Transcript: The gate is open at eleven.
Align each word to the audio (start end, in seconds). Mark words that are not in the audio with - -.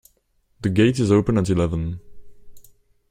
The 0.63 0.71
gate 0.71 0.97
is 0.97 1.11
open 1.11 1.37
at 1.37 1.47
eleven. 1.51 1.99